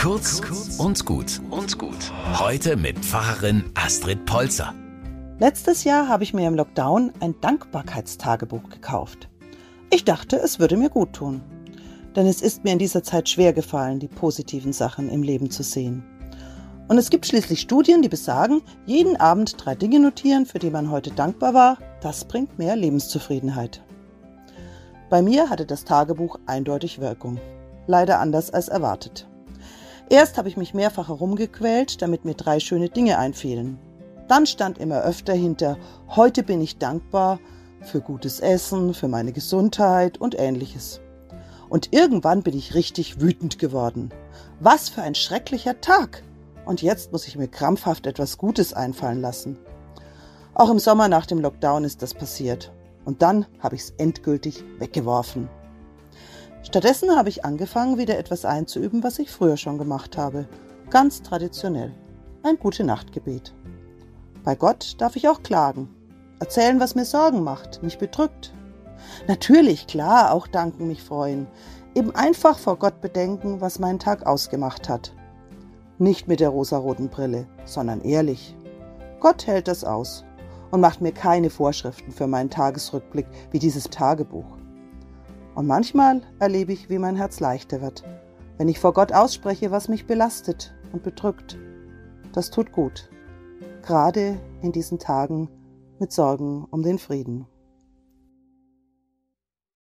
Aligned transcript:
Kurz 0.00 0.40
und 0.78 1.04
gut 1.04 1.42
und 1.50 1.78
gut. 1.78 2.10
Heute 2.38 2.78
mit 2.78 2.98
Pfarrerin 3.00 3.70
Astrid 3.74 4.24
Polzer. 4.24 4.72
Letztes 5.38 5.84
Jahr 5.84 6.08
habe 6.08 6.22
ich 6.22 6.32
mir 6.32 6.48
im 6.48 6.54
Lockdown 6.54 7.12
ein 7.20 7.34
Dankbarkeitstagebuch 7.42 8.70
gekauft. 8.70 9.28
Ich 9.90 10.06
dachte, 10.06 10.36
es 10.36 10.58
würde 10.58 10.78
mir 10.78 10.88
gut 10.88 11.12
tun. 11.12 11.42
Denn 12.16 12.26
es 12.26 12.40
ist 12.40 12.64
mir 12.64 12.72
in 12.72 12.78
dieser 12.78 13.02
Zeit 13.02 13.28
schwer 13.28 13.52
gefallen, 13.52 14.00
die 14.00 14.08
positiven 14.08 14.72
Sachen 14.72 15.10
im 15.10 15.22
Leben 15.22 15.50
zu 15.50 15.62
sehen. 15.62 16.02
Und 16.88 16.96
es 16.96 17.10
gibt 17.10 17.26
schließlich 17.26 17.60
Studien, 17.60 18.00
die 18.00 18.08
besagen, 18.08 18.62
jeden 18.86 19.18
Abend 19.18 19.62
drei 19.62 19.74
Dinge 19.74 20.00
notieren, 20.00 20.46
für 20.46 20.58
die 20.58 20.70
man 20.70 20.90
heute 20.90 21.10
dankbar 21.10 21.52
war, 21.52 21.76
das 22.00 22.24
bringt 22.24 22.58
mehr 22.58 22.74
Lebenszufriedenheit. 22.74 23.84
Bei 25.10 25.20
mir 25.20 25.50
hatte 25.50 25.66
das 25.66 25.84
Tagebuch 25.84 26.38
eindeutig 26.46 27.02
Wirkung. 27.02 27.38
Leider 27.86 28.18
anders 28.18 28.50
als 28.50 28.68
erwartet. 28.68 29.26
Erst 30.10 30.38
habe 30.38 30.48
ich 30.48 30.56
mich 30.56 30.74
mehrfach 30.74 31.06
herumgequält, 31.06 32.02
damit 32.02 32.24
mir 32.24 32.34
drei 32.34 32.58
schöne 32.58 32.88
Dinge 32.88 33.16
einfielen. 33.16 33.78
Dann 34.26 34.44
stand 34.44 34.78
immer 34.78 35.02
öfter 35.02 35.32
hinter, 35.34 35.78
heute 36.08 36.42
bin 36.42 36.60
ich 36.60 36.78
dankbar 36.78 37.38
für 37.80 38.00
gutes 38.00 38.40
Essen, 38.40 38.92
für 38.92 39.06
meine 39.06 39.32
Gesundheit 39.32 40.18
und 40.18 40.36
ähnliches. 40.36 41.00
Und 41.68 41.92
irgendwann 41.92 42.42
bin 42.42 42.58
ich 42.58 42.74
richtig 42.74 43.20
wütend 43.20 43.60
geworden. 43.60 44.10
Was 44.58 44.88
für 44.88 45.02
ein 45.02 45.14
schrecklicher 45.14 45.80
Tag! 45.80 46.24
Und 46.66 46.82
jetzt 46.82 47.12
muss 47.12 47.28
ich 47.28 47.38
mir 47.38 47.46
krampfhaft 47.46 48.04
etwas 48.08 48.36
Gutes 48.36 48.72
einfallen 48.74 49.20
lassen. 49.20 49.58
Auch 50.54 50.70
im 50.70 50.80
Sommer 50.80 51.06
nach 51.06 51.26
dem 51.26 51.38
Lockdown 51.38 51.84
ist 51.84 52.02
das 52.02 52.14
passiert. 52.14 52.72
Und 53.04 53.22
dann 53.22 53.46
habe 53.60 53.76
ich 53.76 53.82
es 53.82 53.90
endgültig 53.90 54.64
weggeworfen. 54.80 55.48
Stattdessen 56.70 57.16
habe 57.16 57.28
ich 57.28 57.44
angefangen, 57.44 57.98
wieder 57.98 58.16
etwas 58.16 58.44
einzuüben, 58.44 59.02
was 59.02 59.18
ich 59.18 59.32
früher 59.32 59.56
schon 59.56 59.76
gemacht 59.76 60.16
habe. 60.16 60.46
Ganz 60.88 61.20
traditionell. 61.20 61.92
Ein 62.44 62.60
gute 62.60 62.84
Nachtgebet. 62.84 63.52
Bei 64.44 64.54
Gott 64.54 64.94
darf 64.98 65.16
ich 65.16 65.28
auch 65.28 65.42
klagen. 65.42 65.88
Erzählen, 66.38 66.78
was 66.78 66.94
mir 66.94 67.04
Sorgen 67.04 67.42
macht, 67.42 67.82
mich 67.82 67.98
bedrückt. 67.98 68.54
Natürlich, 69.26 69.88
klar, 69.88 70.32
auch 70.32 70.46
danken, 70.46 70.86
mich 70.86 71.02
freuen. 71.02 71.48
Eben 71.96 72.14
einfach 72.14 72.56
vor 72.56 72.76
Gott 72.76 73.00
bedenken, 73.00 73.60
was 73.60 73.80
meinen 73.80 73.98
Tag 73.98 74.24
ausgemacht 74.24 74.88
hat. 74.88 75.12
Nicht 75.98 76.28
mit 76.28 76.38
der 76.38 76.50
rosaroten 76.50 77.08
Brille, 77.08 77.48
sondern 77.64 78.00
ehrlich. 78.02 78.54
Gott 79.18 79.48
hält 79.48 79.66
das 79.66 79.82
aus 79.82 80.24
und 80.70 80.80
macht 80.80 81.00
mir 81.00 81.10
keine 81.10 81.50
Vorschriften 81.50 82.12
für 82.12 82.28
meinen 82.28 82.48
Tagesrückblick 82.48 83.26
wie 83.50 83.58
dieses 83.58 83.90
Tagebuch. 83.90 84.59
Und 85.54 85.66
manchmal 85.66 86.22
erlebe 86.38 86.72
ich, 86.72 86.88
wie 86.90 86.98
mein 86.98 87.16
Herz 87.16 87.40
leichter 87.40 87.82
wird, 87.82 88.04
wenn 88.58 88.68
ich 88.68 88.78
vor 88.78 88.92
Gott 88.92 89.12
ausspreche, 89.12 89.70
was 89.70 89.88
mich 89.88 90.06
belastet 90.06 90.74
und 90.92 91.02
bedrückt. 91.02 91.58
Das 92.32 92.50
tut 92.50 92.72
gut, 92.72 93.10
gerade 93.82 94.40
in 94.62 94.72
diesen 94.72 94.98
Tagen 94.98 95.48
mit 95.98 96.12
Sorgen 96.12 96.66
um 96.70 96.82
den 96.82 96.98
Frieden. 96.98 97.46